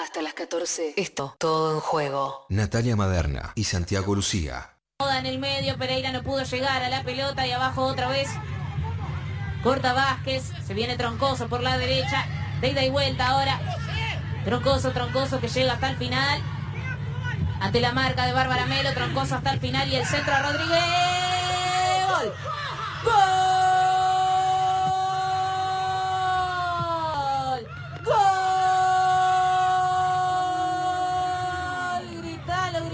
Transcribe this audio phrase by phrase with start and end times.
[0.00, 0.94] Hasta las 14.
[0.96, 2.46] Esto, todo en juego.
[2.48, 4.76] Natalia Maderna y Santiago Lucía.
[4.98, 8.30] En el medio, Pereira no pudo llegar a la pelota y abajo otra vez.
[9.62, 12.24] Corta Vázquez, se viene Troncoso por la derecha.
[12.62, 13.60] De ida y vuelta ahora.
[14.46, 16.40] Troncoso, Troncoso que llega hasta el final.
[17.60, 20.82] Ante la marca de Bárbara Melo, Troncoso hasta el final y el centro a Rodríguez.
[22.08, 22.34] ¡Gol!
[23.04, 23.39] ¡Gol!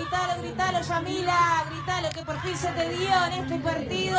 [0.06, 1.64] Gritalo, gritalo, Yamila.
[1.68, 4.18] Gritalo que por fin se te dio en este partido.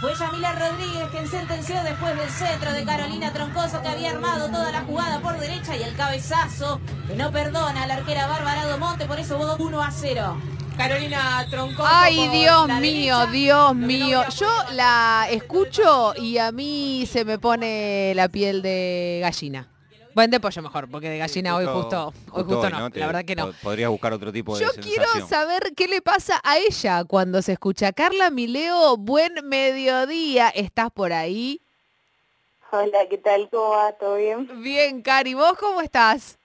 [0.00, 4.70] Fue Yamila Rodríguez quien sentenció después del centro de Carolina Troncoso que había armado toda
[4.72, 9.06] la jugada por derecha y el cabezazo que no perdona a la arquera Bárbara Domonte,
[9.06, 10.36] por eso votó 1 a 0.
[10.76, 11.88] Carolina Troncoso.
[11.90, 13.32] Ay, por Dios la mío, derecha.
[13.32, 14.22] Dios mío.
[14.38, 19.66] Yo la escucho y a mí se me pone la piel de gallina.
[20.14, 23.06] Bueno, de pollo mejor, porque de gallina hoy justo, hoy justo hoy, no, Te- la
[23.06, 23.46] verdad que no.
[23.46, 25.04] po- Podrías buscar otro tipo de Yo sensación.
[25.04, 27.92] quiero saber qué le pasa a ella cuando se escucha.
[27.92, 30.48] Carla Mileo, buen mediodía.
[30.48, 31.60] ¿Estás por ahí?
[32.72, 33.48] Hola, ¿qué tal?
[33.50, 33.92] ¿Cómo va?
[33.92, 34.62] ¿Todo bien?
[34.62, 36.38] Bien, Cari, ¿vos cómo estás?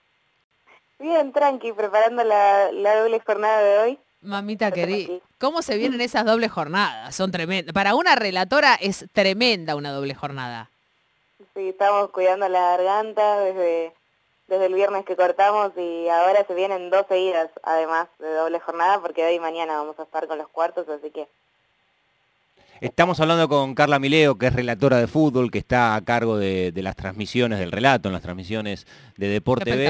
[1.00, 4.00] Bien, tranqui, preparando la, la doble jornada de hoy.
[4.22, 5.14] Mamita querida.
[5.38, 7.16] ¿cómo se vienen esas dobles jornadas?
[7.16, 7.74] Son tremendas.
[7.74, 10.72] Para una relatora es tremenda una doble jornada.
[11.56, 13.94] Sí, estamos cuidando la garganta desde,
[14.48, 19.00] desde el viernes que cortamos y ahora se vienen dos seguidas, además de doble jornada,
[19.00, 21.30] porque hoy y mañana vamos a estar con los cuartos, así que
[22.82, 26.74] Estamos hablando con Carla Mileo, que es relatora de fútbol, que está a cargo de,
[26.74, 29.86] de las transmisiones del relato, en las transmisiones de Deporte B.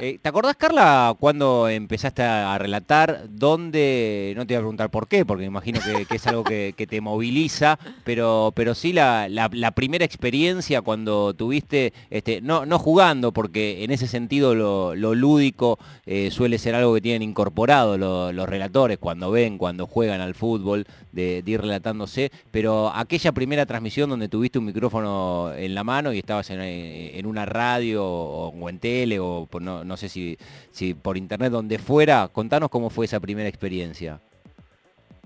[0.00, 3.22] Eh, ¿Te acordás, Carla, cuando empezaste a, relatar?
[3.30, 4.34] ¿Dónde?
[4.36, 6.74] No te voy a preguntar por qué, porque me imagino que, que es algo que,
[6.76, 12.66] que te moviliza, pero, pero sí la, la- la primera experiencia cuando tuviste, este, no,
[12.66, 17.22] no jugando, porque en ese sentido lo, lo lúdico eh, suele ser algo que tienen
[17.22, 22.90] incorporado lo- los relatores cuando ven, cuando juegan al fútbol, de, de ir relatándose, pero
[22.94, 27.46] aquella primera transmisión donde tuviste un micrófono en la mano y estabas en, eh, una
[27.46, 30.38] radio o, en tele o no, no sé si,
[30.70, 34.20] si por internet, donde fuera, contanos cómo fue esa primera experiencia.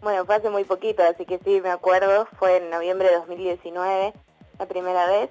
[0.02, 4.12] bueno, fue hace muy poquito, así que sí, me acuerdo, fue en noviembre de 2019,
[4.58, 5.30] la primera vez.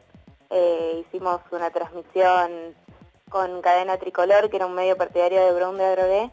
[0.51, 2.75] Eh, hicimos una transmisión
[3.29, 6.31] con Cadena Tricolor, que era un medio partidario de Brown de Adrogué.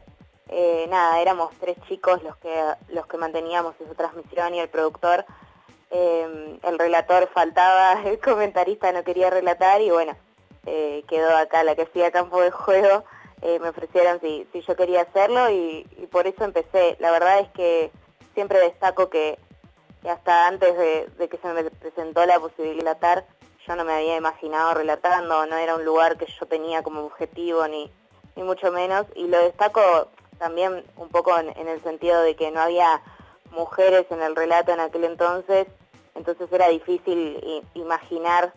[0.49, 5.25] Eh, nada, éramos tres chicos los que, los que manteníamos esa transmisión y el productor.
[5.91, 10.17] Eh, el relator faltaba, el comentarista no quería relatar y bueno,
[10.67, 13.05] eh, quedó acá la que hacía campo de juego.
[13.43, 16.97] Eh, me ofrecieron si, si yo quería hacerlo y, y por eso empecé.
[17.01, 17.93] La verdad es que
[18.35, 19.39] siempre destaco que,
[20.09, 23.27] hasta antes de, de que se me presentó la posibilidad de relatar,
[23.67, 27.67] yo no me había imaginado relatando, no era un lugar que yo tenía como objetivo
[27.67, 27.91] ni,
[28.37, 29.07] ni mucho menos.
[29.15, 30.09] Y lo destaco
[30.39, 33.01] también un poco en, en el sentido de que no había
[33.51, 35.67] mujeres en el relato en aquel entonces,
[36.15, 38.53] entonces era difícil imaginar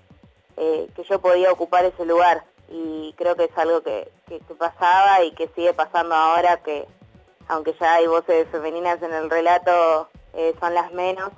[0.58, 4.56] eh, que yo podía ocupar ese lugar y creo que es algo que, que- que
[4.56, 6.86] pasaba y que sigue pasando ahora que
[7.48, 11.32] aunque ya hay voces femeninas en el relato eh, son las menos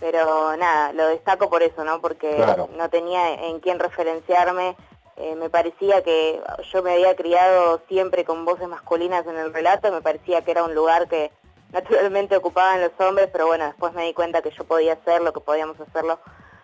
[0.00, 2.68] pero nada lo destaco por eso no porque Claro.
[2.76, 4.76] no tenía en quién referenciarme
[5.18, 6.40] eh, me parecía que
[6.72, 10.64] yo me había criado siempre con voces masculinas en el relato me parecía que era
[10.64, 11.30] un lugar que
[11.72, 15.40] naturalmente ocupaban los hombres pero bueno después me di cuenta que yo podía hacerlo que
[15.40, 16.18] podíamos hacerlo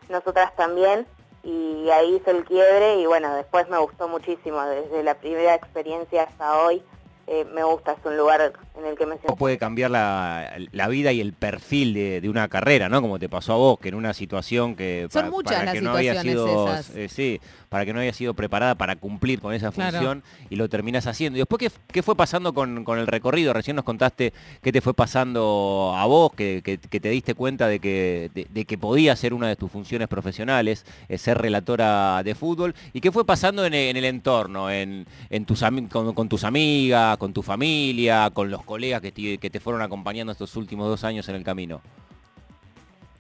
[0.09, 1.07] nosotras también
[1.45, 6.23] y ahí hice el quiebre y bueno, después me gustó muchísimo, desde la primera experiencia
[6.23, 6.83] hasta hoy,
[7.27, 9.37] eh, me gusta, es un lugar en el que me siento.
[9.37, 13.01] puede cambiar la, la vida y el perfil de, de una carrera, ¿no?
[13.01, 15.75] Como te pasó a vos, que en una situación que Son pa- muchas para las
[15.75, 16.91] que no había situaciones sido, esas.
[16.97, 19.93] eh, sí, para que no había sido preparada para cumplir con esa Claro.
[19.97, 21.37] función y lo terminas haciendo.
[21.39, 23.53] Y después, ¿qué, qué fue pasando con, con el recorrido?
[23.53, 27.67] Recién nos contaste qué te fue pasando a vos, que, que- que te diste cuenta
[27.69, 32.23] de que, de, de que podía ser una de tus funciones profesionales, eh, ser relatora
[32.23, 32.75] de fútbol.
[32.93, 37.13] ¿Y qué fue pasando en, el- en el entorno, en, en tus con tus amigas,
[37.19, 41.05] con tu familia, con los colegas que te, que te fueron acompañando estos últimos dos
[41.05, 41.81] años en el camino?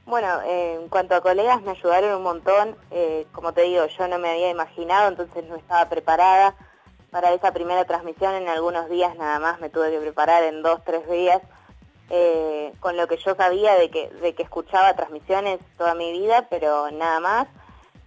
[0.06, 4.18] Bueno, en cuanto a colegas me ayudaron un montón, eh, como te digo, yo no
[4.18, 6.54] me había imaginado, entonces no estaba preparada
[7.10, 10.80] para esa primera transmisión, en algunos días nada más me tuve que preparar en dos,
[10.84, 11.40] tres días,
[12.10, 16.48] eh, con lo que yo sabía de que, de que escuchaba transmisiones toda mi vida,
[16.50, 17.48] pero nada más.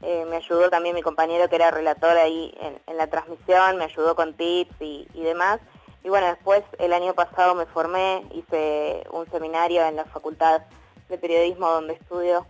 [0.03, 4.15] Eh, me ayudó también mi compañero que era relator ahí en, la transmisión, me ayudó
[4.15, 5.59] con tips y demás.
[6.07, 10.62] Y bueno, después el año pasado me formé, hice un seminario en la Facultad
[11.09, 12.48] de Periodismo donde estudio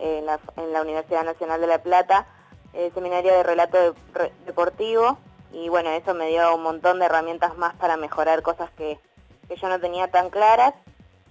[0.00, 2.26] en, la, en la Universidad Nacional de La Plata,
[2.72, 5.18] eh, seminario de relato de- re- deportivo,
[5.52, 8.98] y bueno, eso me dio un montón de herramientas más para mejorar cosas que,
[9.46, 10.74] que yo no tenía tan claras.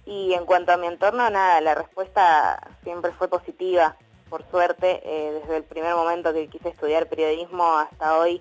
[0.06, 3.96] Y en cuanto a mi entorno, nada, la respuesta siempre fue positiva,
[4.30, 8.40] por suerte, eh, desde el primer momento que quise estudiar periodismo hasta hoy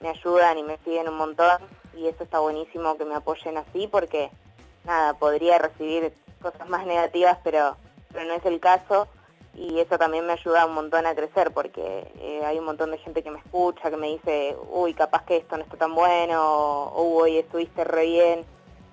[0.00, 1.60] me ayudan y me siguen un montón
[1.96, 4.30] y eso está buenísimo que me apoyen así porque
[4.84, 7.76] nada, podría recibir cosas más negativas, pero,
[8.12, 9.08] pero no es el caso
[9.54, 12.98] y eso también me ayuda un montón a crecer porque eh, hay un montón de
[12.98, 16.42] gente que me escucha, que me dice, uy, capaz que esto no está tan bueno,
[16.42, 18.44] o uy, estuviste re bien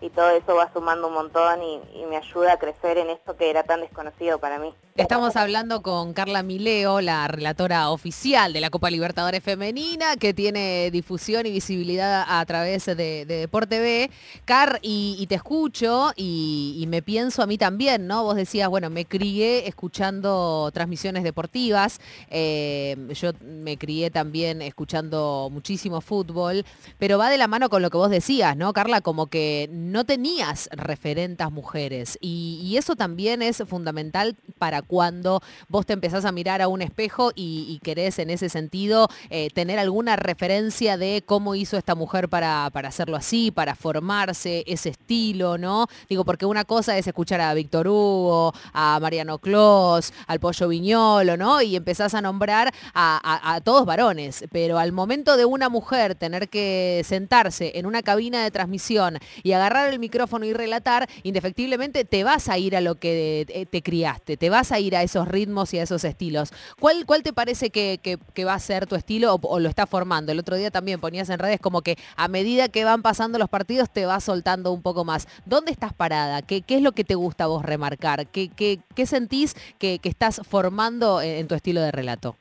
[0.01, 3.35] y todo eso va sumando un montón y, y, me ayuda a crecer en esto
[3.35, 4.73] que era tan desconocido para mí.
[4.99, 10.91] Estamos hablando con Carla Mileo, la relatora oficial de la Copa Libertadores Femenina, que tiene
[10.91, 14.11] difusión y visibilidad a través de, de Deporte B.
[14.43, 18.23] Car, y, te escucho y, me pienso a mí también, ¿no?
[18.23, 26.01] Vos decías, bueno, me crié escuchando transmisiones deportivas, eh, yo me crié también escuchando muchísimo
[26.01, 26.65] fútbol,
[26.97, 28.99] pero va de la mano con lo que vos decías, ¿no, Carla?
[28.99, 35.93] Como que no tenías referentas mujeres y, eso también es fundamental para cuando vos te
[35.93, 40.15] empezás a mirar a un espejo y, y querés en ese sentido eh, tener alguna
[40.15, 45.85] referencia de cómo hizo esta mujer para, para, hacerlo así, para formarse, ese estilo, ¿no?
[46.09, 51.37] Digo, porque una cosa es escuchar a Víctor Hugo, a Mariano Clos, al Pollo Viñolo,
[51.37, 51.61] ¿no?
[51.61, 57.03] Y empezás a nombrar a, todos varones, pero al momento de una mujer tener que
[57.05, 62.49] sentarse en una cabina de transmisión y agarrar el micrófono y relatar, indefectiblemente te vas
[62.49, 65.73] a ir a lo que te, te criaste, te vas a ir a esos ritmos
[65.73, 66.51] y a esos estilos.
[66.79, 69.87] ¿Cuál, cuál te parece que, que, que va a ser tu estilo o, lo está
[69.87, 70.31] formando?
[70.31, 73.49] El otro día también ponías en redes como que a medida que van pasando los
[73.49, 75.27] partidos te vas soltando un poco más.
[75.45, 76.41] ¿Dónde estás parada?
[76.41, 78.27] ¿Qué, es lo que te gusta vos remarcar?
[78.27, 82.35] ¿Qué, qué, qué sentís que, que, estás formando en, en tu estilo de relato?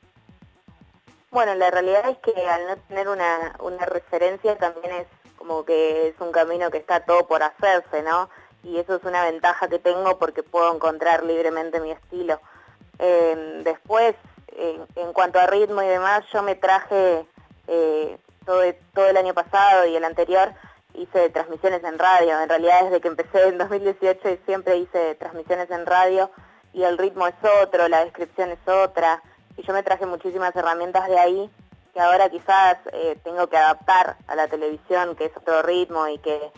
[1.31, 5.07] Bueno, la realidad es que al no tener una, una referencia también es
[5.37, 8.29] como que es un camino que está todo por hacerse, ¿no?
[8.63, 12.39] Y eso es una ventaja que tengo porque puedo encontrar libremente mi estilo.
[12.99, 14.15] Eh, después,
[14.57, 17.25] en, en, cuanto a ritmo y demás, yo me traje
[17.67, 18.61] eh, todo,
[18.93, 20.53] todo el año pasado y el anterior,
[20.93, 22.39] hice transmisiones en radio.
[22.41, 26.29] En realidad desde que empecé en 2018 siempre hice transmisiones en radio
[26.73, 29.21] y el ritmo es otro, la descripción es otra.
[29.57, 31.49] Y yo me traje muchísimas herramientas de ahí
[31.93, 36.19] que ahora quizás eh, tengo que adaptar a la televisión, que es otro ritmo y
[36.19, 36.51] que,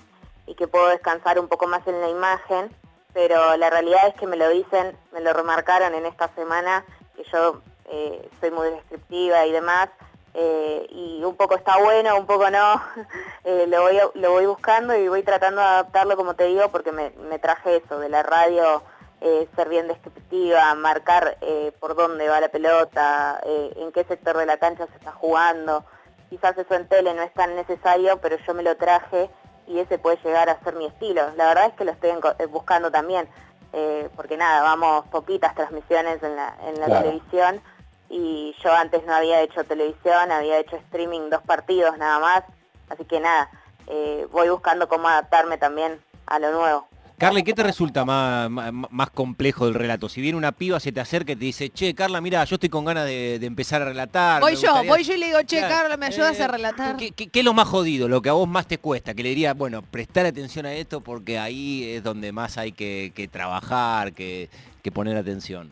[0.52, 2.76] y que puedo descansar un poco más en la imagen,
[3.14, 7.24] pero la realidad es que me lo dicen, me lo remarcaron en esta semana, que
[7.32, 9.90] yo eh, soy muy descriptiva y demás,
[10.34, 12.82] eh, y un poco está bueno, un poco no,
[13.68, 17.12] lo, voy, lo voy buscando y voy tratando de adaptarlo, como te digo, porque me,
[17.30, 18.84] me traje eso, de la radio
[19.24, 24.36] eh, ser bien descriptiva, marcar eh, por dónde va la pelota, eh, en qué sector
[24.36, 25.86] de la cancha se está jugando.
[26.32, 29.30] Quizás eso en tele no es tan necesario, pero yo me lo traje
[29.68, 31.32] y ese puede llegar a ser mi estilo.
[31.36, 33.28] La verdad es que lo estoy eh, buscando también,
[33.74, 37.04] eh, porque nada, vamos poquitas transmisiones en la, en la claro.
[37.04, 37.62] televisión
[38.10, 42.44] y yo antes no había hecho televisión, había hecho streaming dos partidos nada más,
[42.90, 43.50] así que nada,
[43.88, 46.88] eh, voy buscando cómo adaptarme también a lo nuevo.
[47.22, 50.10] Carla, ¿qué te resulta más, más, más, complejo del relato?
[50.10, 52.70] Si viene una piba, se te acerca y te dice, che, Carla, mira, yo estoy
[52.70, 54.42] con ganas de, de empezar a relatar.
[54.42, 54.92] Voy yo, gustaría...
[54.92, 56.98] voy yo y le digo, che, claro, Carla, ¿me ayudas eh, a relatar?
[56.98, 59.14] ¿qué, ¿qué, qué, es lo más jodido, lo que a vos más te cuesta?
[59.14, 63.12] Que le diría, bueno, prestar atención a esto porque ahí es donde más hay que,
[63.14, 64.50] que trabajar, que,
[64.82, 65.72] que, poner atención.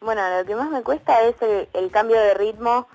[0.00, 2.88] Bueno, lo que más me cuesta es el, el cambio de ritmo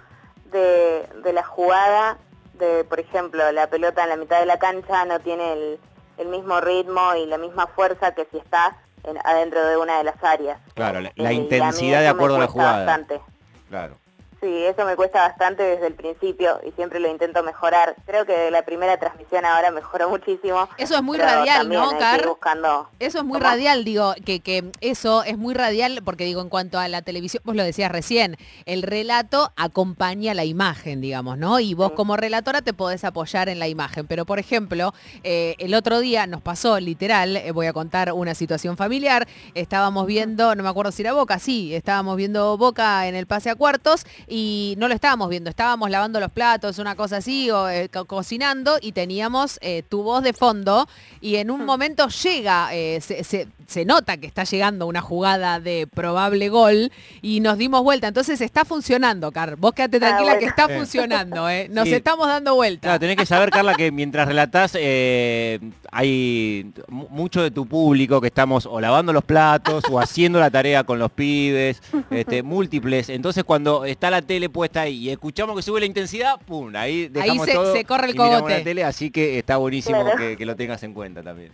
[0.51, 2.17] de, de la jugada,
[2.59, 5.79] de, por ejemplo, la pelota en la mitad de la cancha no tiene el
[6.18, 10.03] el mismo ritmo y la misma fuerza que si estás en, adentro de una de
[10.03, 10.60] las áreas.
[10.74, 12.86] Claro, la, la eh, intensidad de acuerdo a la jugada.
[12.86, 13.22] Bastante.
[13.70, 14.00] Claro.
[14.41, 17.95] Sí, eso me cuesta bastante desde el principio y siempre lo intento mejorar.
[18.07, 20.67] Creo que de la primera transmisión ahora mejoró muchísimo.
[20.79, 22.27] Eso es muy radial, ¿no, Car?
[22.27, 22.89] Buscando...
[22.98, 23.51] Eso es muy ¿Cómo?
[23.51, 27.43] radial, digo, que, que eso es muy radial porque digo, en cuanto a la televisión,
[27.45, 31.60] vos lo decías recién, el relato acompaña la imagen, digamos, ¿no?
[31.60, 31.95] Y vos sí.
[31.95, 34.07] como relatora te podés apoyar en la imagen.
[34.07, 38.33] Pero, por ejemplo, eh, el otro día nos pasó, literal, eh, voy a contar una
[38.33, 43.13] situación familiar, estábamos viendo, no me acuerdo si era Boca, sí, estábamos viendo Boca en
[43.13, 47.17] el pase a cuartos y no lo estábamos viendo, estábamos lavando los platos, una cosa
[47.17, 50.88] así, o eh, co cocinando y teníamos eh, tu voz de fondo
[51.19, 51.65] y en un mm.
[51.65, 56.93] momento llega, eh, se, se, se, nota que está llegando una jugada de probable gol
[57.21, 58.07] y nos dimos vuelta.
[58.07, 59.57] Entonces está funcionando, Car.
[59.57, 60.39] Vos quédate ah, tranquila ah, bueno.
[60.39, 61.67] que está funcionando, ¿eh?
[61.69, 61.93] nos sí.
[61.95, 62.88] estamos dando vuelta.
[62.88, 65.59] Claro, tenés que saber, Carla, que mientras relatás eh,
[65.93, 70.83] hay mucho de tu público que estamos o lavando los platos o haciendo la tarea
[70.86, 73.10] con los pibes, este, múltiples.
[73.10, 77.10] Entonces cuando está la tele puesta ahí y escuchamos que sube la intensidad, pum, ahí
[77.10, 78.57] dejamos se- todo se corre el y cogote.
[78.57, 80.17] la tele, así que está buenísimo Claro.
[80.17, 81.51] que, que lo tengas en cuenta también.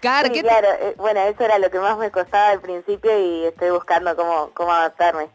[0.00, 2.60] Car, Sí, ¿qué te- claro, eh, bueno, eso era lo que más me costaba al
[2.60, 5.26] principio y estoy buscando cómo, cómo adaptarme.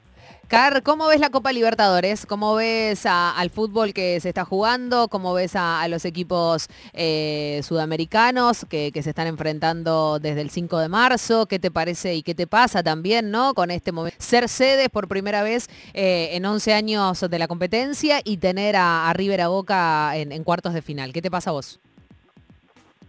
[0.54, 2.28] Car, ¿cómo ves la Copa Libertadores?
[2.28, 5.08] ¿Cómo ves al fútbol que se está jugando?
[5.08, 10.78] ¿Cómo ves a, los equipos eh, sudamericanos que, que se están enfrentando desde el 5
[10.78, 11.48] de marzo?
[11.48, 13.56] ¿Qué te parece y qué te pasa también, no?
[13.56, 14.16] Con este momento.
[14.20, 19.10] Ser sedes por primera vez eh, en 11 años de la competencia y tener a,
[19.10, 21.14] a River a Boca en, en cuartos de final.
[21.14, 21.80] ¿Qué te pasa a vos?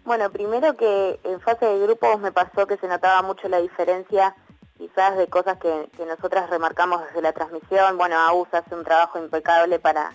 [0.06, 4.34] Bueno, primero que en fase de grupos me pasó que se notaba mucho la diferencia
[4.78, 7.96] quizás de cosas que, que nosotras remarcamos desde la transmisión.
[7.98, 10.12] Bueno, AUS hace un trabajo impecable para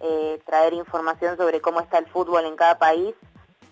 [0.00, 3.14] eh, traer información sobre cómo está el fútbol en cada país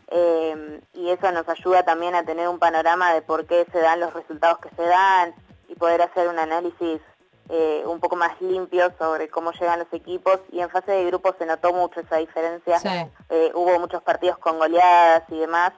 [0.09, 4.00] eh, y eso nos ayuda también a tener un panorama de por qué se dan
[4.00, 5.35] los resultados que se dan
[5.69, 7.00] y poder hacer un análisis
[7.49, 11.37] eh, un poco más limpio sobre cómo llegan los equipos y en fase de grupos
[11.38, 12.78] se notó mucho esa diferencia.
[12.78, 12.88] Sí.
[13.31, 15.73] Eh, hubo muchos partidos con goleadas y demás.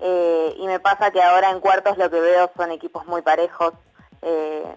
[0.00, 3.72] Eh, y me pasa que ahora en cuartos lo que veo son equipos muy parejos,
[4.22, 4.76] eh,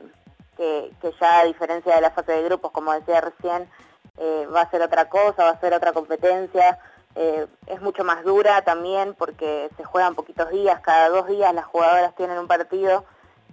[0.58, 3.70] que, ya a diferencia de la fase de grupos, como decía recién,
[4.18, 6.80] eh, va a ser otra cosa, va a ser otra competencia.
[7.16, 11.66] Eh, es mucho más dura también porque se juegan poquitos días, cada dos días las
[11.66, 13.04] jugadoras tienen un partido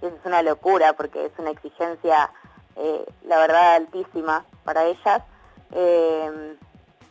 [0.00, 2.30] y eso es una locura porque es una exigencia,
[2.76, 5.22] eh, la verdad, altísima para ellas.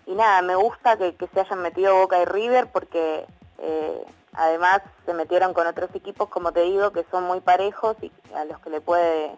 [0.08, 3.26] Y nada, me gusta que, que se hayan metido Boca y River porque
[3.58, 4.06] eh,
[4.38, 8.46] además se metieron con otros equipos, como te digo, que son muy parejos y a
[8.46, 9.38] los que le puede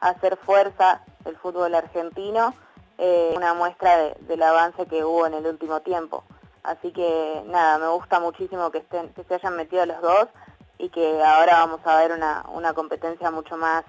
[0.00, 2.54] hacer fuerza el fútbol argentino,
[2.98, 6.24] eh, una muestra de- del avance que hubo en el último tiempo.
[6.62, 10.28] Así que nada, me gusta muchísimo que, estén, que se hayan metido los dos
[10.78, 13.84] y que ahora vamos a ver una, una competencia mucho más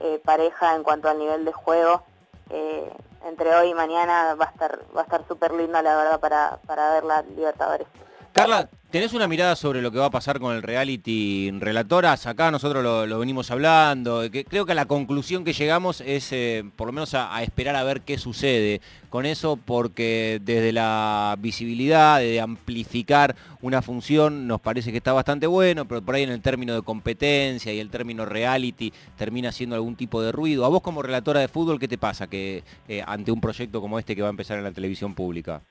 [0.00, 2.02] eh, pareja en cuanto al nivel de juego.
[2.50, 2.92] Eh,
[3.24, 6.58] entre hoy y mañana va a estar va a estar súper lindo la verdad para,
[6.66, 7.88] para ver la Libertadores.
[8.36, 12.26] Carla, ¿tenés una mirada sobre lo que va a pasar con el reality relatoras?
[12.26, 14.24] Acá nosotros lo, venimos hablando.
[14.30, 17.82] creo que la conclusión que llegamos es eh, por lo menos a, a esperar a
[17.82, 24.92] ver qué sucede con eso, porque desde la visibilidad, de amplificar una función, nos parece
[24.92, 28.26] que está bastante bueno, pero por ahí en el término de competencia y el término
[28.26, 30.66] reality termina siendo algún tipo de ruido.
[30.66, 33.98] A vos como relatora de fútbol, ¿qué te pasa que eh, ante un proyecto como
[33.98, 35.62] este que va a empezar en la televisión pública?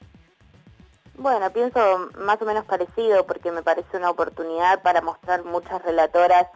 [1.18, 6.48] Bueno, pienso más o menos parecido porque me parece una oportunidad para mostrar muchas relatoras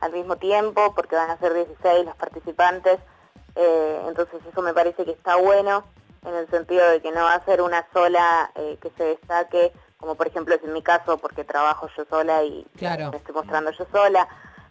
[0.00, 2.98] al mismo tiempo, porque van a ser 16 los participantes,
[3.56, 5.84] eh, entonces eso me parece que está bueno
[6.24, 9.72] en el sentido de que no va a ser una sola eh, que se destaque,
[9.98, 13.10] como por ejemplo es en mi caso porque trabajo yo sola y Claro.
[13.10, 14.28] me estoy mostrando yo sola,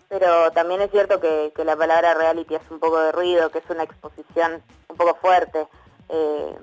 [0.08, 3.58] pero también es cierto que, que la palabra reality hace un poco de ruido, que
[3.60, 5.68] es una exposición un poco fuerte.
[6.10, 6.56] eh,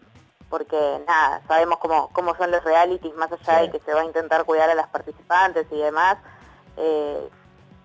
[0.52, 3.66] porque nada, sabemos cómo, cómo son los realities, más allá Sí.
[3.66, 6.18] de que se va a intentar cuidar a las participantes y demás,
[6.76, 7.26] eh,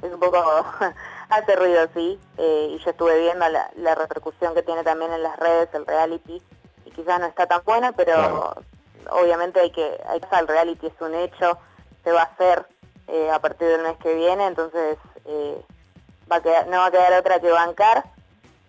[0.02, 0.38] es un poco,
[1.30, 5.24] hace ruido, sí, eh, y yo estuve viendo la, la repercusión que tiene también en
[5.24, 6.42] las redes el reality,
[6.84, 8.54] y quizás no está tan buena, pero Claro.
[9.12, 11.58] obviamente hay que, hay que el reality es un hecho,
[12.04, 12.68] se va a hacer
[13.08, 15.62] eh, a partir del mes que viene, entonces eh,
[16.30, 18.04] va a quedar, no va a quedar otra que bancar.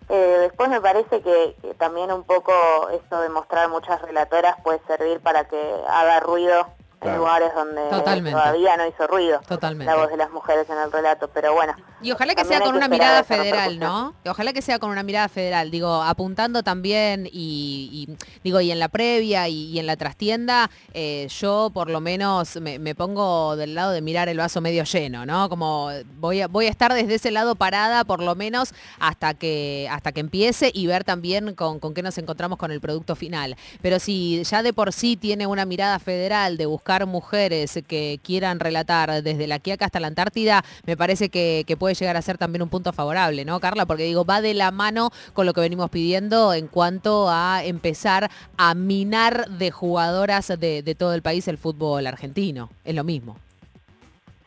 [0.09, 2.51] Eh, después me parece que, que también un poco
[2.91, 6.65] esto de mostrar muchas relatoras puede servir para que haga ruido
[6.99, 7.13] Claro.
[7.15, 8.31] en lugares donde Totalmente.
[8.37, 9.91] todavía no hizo ruido Totalmente.
[9.93, 11.73] la voz de las mujeres en el relato, pero bueno.
[12.01, 13.79] Y ojalá que sea con que una mirada federal.
[13.79, 14.13] ¿no?
[14.25, 18.79] Ojalá que sea con una mirada federal, digo, apuntando también y, y, digo, y en
[18.79, 23.55] la previa y, y en la trastienda, eh, yo por lo menos me, me pongo
[23.55, 25.47] del lado de mirar el vaso medio lleno, ¿no?
[25.47, 29.87] Como voy a, voy a estar desde ese lado parada por lo menos hasta que,
[29.89, 33.55] hasta que empiece y ver también con, con qué nos encontramos con el producto final.
[33.81, 38.59] Pero si ya de por sí tiene una mirada federal de buscar mujeres que quieran
[38.59, 42.61] relatar desde la Quiaca hasta la Antártida, me parece que, puede llegar a ser también
[42.61, 43.85] un punto favorable, ¿no, Carla?
[43.85, 48.29] Porque digo, va de la mano con lo que venimos pidiendo en cuanto a empezar
[48.57, 52.69] a minar de jugadoras de, de todo el país el fútbol argentino.
[52.83, 53.37] Es lo mismo.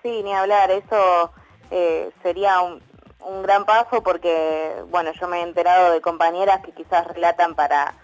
[0.02, 1.32] Sí, ni hablar, eso
[1.70, 2.82] eh, sería un,
[3.24, 7.94] un gran paso porque, bueno, yo me he enterado de compañeras que quizás relatan para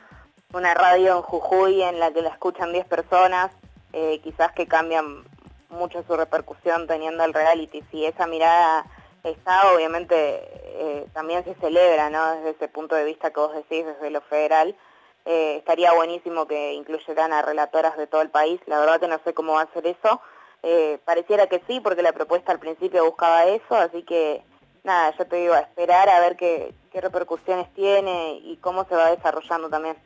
[0.52, 3.50] una radio en Jujuy en la que la escuchan 10 personas,
[3.92, 5.24] eh, quizás que cambian
[5.70, 7.82] mucho su repercusión teniendo el reality.
[7.90, 8.86] Si esa mirada
[9.24, 12.36] está, obviamente eh, también se celebra, ¿no?
[12.36, 14.76] Desde ese punto de vista que vos decís, desde lo federal.
[15.24, 18.60] Eh, estaría buenísimo que incluyeran a relatoras de todo el país.
[18.66, 20.20] La verdad que no sé cómo va a ser eso.
[20.62, 24.42] Eh, pareciera que sí, porque la propuesta al principio buscaba eso, así que
[24.82, 28.94] nada, yo te digo, a esperar a ver qué, qué repercusiones tiene y cómo se
[28.96, 29.96] va desarrollando también.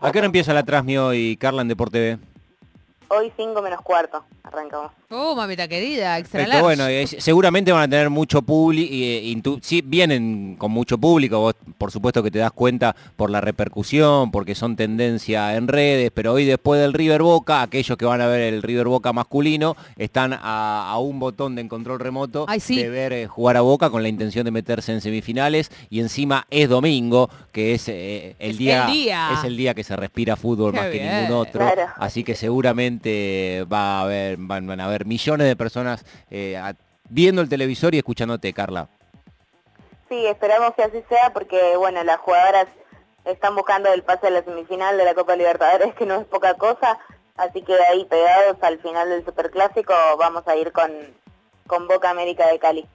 [0.00, 2.18] ¿A qué hora empieza la transmisión hoy, Carla, en Deporte?
[3.10, 4.92] Hoy 5 menos cuarto, arrancamos.
[5.10, 6.76] Oh, mamita querida, extra Perfecto, large.
[6.82, 11.90] bueno, eh, seguramente van a tener mucho público, sí, vienen con mucho público, vos por
[11.90, 16.44] supuesto que te das cuenta por la repercusión, porque son tendencia en redes, pero hoy
[16.44, 20.90] después del River Boca, aquellos que van a ver el River Boca masculino, están a,
[20.90, 22.76] a un botón de control remoto Ay, sí.
[22.76, 26.46] de ver eh, jugar a Boca con la intención de meterse en semifinales y encima
[26.50, 29.30] es domingo, que es eh, el, Es día, el día.
[29.38, 31.92] es el día que se respira fútbol Qué más que ningún otro, Claro.
[31.96, 36.60] así que seguramente va a haber, van, van a haber millones de personas eh,
[37.08, 38.88] viendo el televisor y escuchándote, Carla.
[40.08, 42.66] Sí, esperamos que así sea porque, bueno, las jugadoras
[43.24, 46.54] están buscando el pase a la semifinal de la Copa Libertadores, que no es poca
[46.54, 46.98] cosa,
[47.36, 50.90] así que ahí pegados al final del Superclásico vamos a ir con,
[51.66, 52.86] con Boca América de Cali.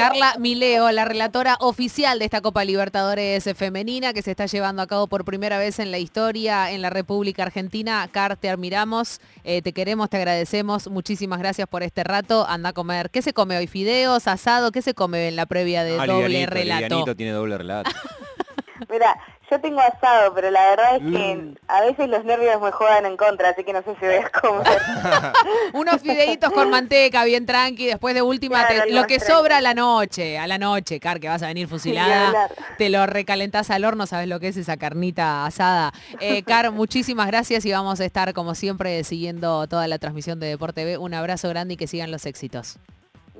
[0.00, 4.86] Carla Mileo, la relatora oficial de esta Copa Libertadores femenina que se está llevando a
[4.86, 8.08] cabo por primera vez en la historia en la República Argentina.
[8.10, 10.88] Car, te admiramos, eh, te queremos, te agradecemos.
[10.88, 12.46] Muchísimas gracias por este rato.
[12.48, 13.10] Anda a comer.
[13.10, 13.66] ¿Qué se come hoy?
[13.66, 14.72] ¿Fideos, asado?
[14.72, 16.82] ¿Qué se come en la previa de Ah, doble relato?
[16.84, 17.90] livianito tiene doble relato.
[18.90, 19.14] Mira,
[19.50, 21.54] yo tengo asado, pero la verdad es que Mm.
[21.68, 24.28] a veces los nervios me juegan en contra, así que no sé si voy a
[24.30, 24.66] comer.
[25.74, 29.32] Unos fideitos con manteca, bien tranqui, después de última, Claro, te- algo lo que tranqui.
[29.32, 32.88] sobra a la noche, a la noche, Car, que vas a venir Ni fusilada, te
[32.90, 35.92] lo recalentás al horno, sabes lo que es esa carnita asada.
[36.20, 40.46] Eh, Car, muchísimas gracias y vamos a estar como siempre siguiendo toda la transmisión de
[40.46, 40.96] Deporte B.
[40.98, 42.78] Un abrazo grande y que sigan los éxitos.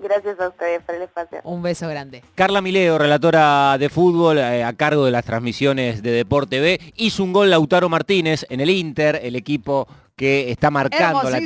[0.02, 1.40] Gracias a ustedes por el espacio.
[1.45, 2.23] Un beso grande.
[2.35, 7.23] Carla Mileo, relatora de fútbol eh, a cargo de las transmisiones de Deporte B, hizo
[7.23, 11.38] un gol Lautaro Martínez en el Inter, el equipo que está marcando la,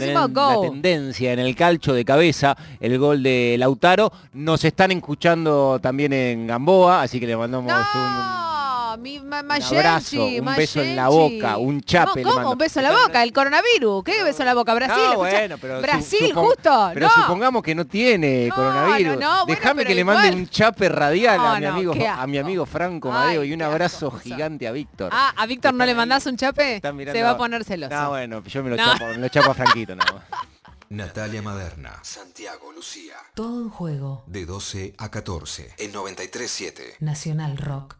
[0.60, 4.10] tendencia en el calcho de cabeza, el gol de Lautaro.
[4.32, 8.43] Nos están escuchando también en Gamboa, así que le mandamos un...
[9.04, 12.52] Mi ma- un abrazo, un beso en la boca, un chape ¿Cómo?
[12.52, 14.02] Un beso en la boca, el coronavirus.
[14.02, 14.72] ¿Qué beso en la boca?
[14.72, 15.30] Brasil, No, escuchá.
[15.40, 16.90] bueno, pero su- Brasil, justo.
[16.94, 17.12] Pero no.
[17.14, 19.18] supongamos que no tiene No, coronavirus.
[19.18, 20.40] no, no, bueno, Déjame que le mande igual.
[20.40, 23.60] un chape radial No, a mi amigo a mi amigo Franco Ay, Madeo y un
[23.60, 25.10] abrazo asco, gigante a Víctor.
[25.12, 27.94] Ah, a Víctor no le mandás un chape, se va a poner celoso.
[27.94, 28.84] No, bueno, yo me lo, No.
[28.90, 30.22] chapo, me lo chapo a Franquito nada más.
[30.88, 33.16] Natalia Maderna, Santiago Lucía.
[33.34, 34.22] Todo en juego.
[34.26, 36.96] De 12 a 14 en 93.7.
[37.00, 37.96] Nacional Rock.